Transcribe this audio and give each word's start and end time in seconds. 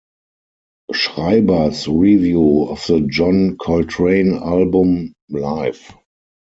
Schreiber's 0.93 1.87
review 1.87 2.63
of 2.63 2.83
the 2.87 3.01
John 3.01 3.55
Coltrane 3.59 4.33
album 4.33 5.13
Live! 5.29 5.93